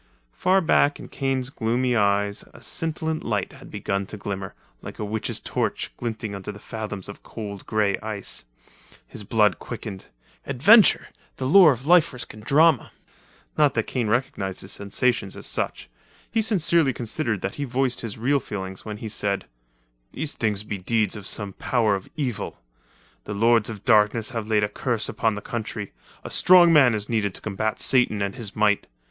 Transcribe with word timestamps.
Far 0.33 0.61
back 0.61 0.99
in 0.99 1.09
Kane's 1.09 1.51
gloomy 1.51 1.95
eyes 1.95 2.43
a 2.55 2.61
scintillant 2.63 3.23
light 3.23 3.53
had 3.53 3.69
begun 3.69 4.07
to 4.07 4.17
glimmer, 4.17 4.55
like 4.81 4.97
a 4.97 5.05
witch's 5.05 5.39
torch 5.39 5.91
glinting 5.95 6.33
under 6.33 6.51
fathoms 6.53 7.07
of 7.07 7.21
cold 7.21 7.67
grey 7.67 7.99
ice. 7.99 8.43
His 9.05 9.23
blood 9.23 9.59
quickened. 9.59 10.07
Adventure! 10.47 11.09
The 11.35 11.45
lure 11.45 11.71
of 11.71 11.85
life 11.85 12.13
risk 12.13 12.33
and 12.33 12.43
drama! 12.43 12.91
Not 13.59 13.75
that 13.75 13.83
Kane 13.85 14.07
recognized 14.07 14.61
his 14.61 14.71
sensations 14.71 15.37
as 15.37 15.45
such. 15.45 15.87
He 16.31 16.41
sincerely 16.41 16.93
considered 16.93 17.41
that 17.41 17.55
he 17.61 17.63
voiced 17.63 18.01
his 18.01 18.17
real 18.17 18.39
feelings 18.39 18.83
when 18.83 18.97
he 18.97 19.07
said: 19.07 19.45
"These 20.13 20.33
things 20.33 20.63
be 20.63 20.79
deeds 20.79 21.15
of 21.15 21.27
some 21.27 21.53
power 21.53 21.93
of 21.95 22.09
evil. 22.15 22.59
The 23.25 23.35
lords 23.35 23.69
of 23.69 23.85
darkness 23.85 24.31
have 24.31 24.47
laid 24.47 24.63
a 24.63 24.67
curse 24.67 25.07
upon 25.07 25.35
the 25.35 25.41
country. 25.41 25.91
A 26.23 26.31
strong 26.31 26.73
man 26.73 26.95
is 26.95 27.07
needed 27.07 27.35
to 27.35 27.41
combat 27.41 27.79
Satan 27.79 28.23
and 28.23 28.33
his 28.33 28.55
might. 28.55 28.87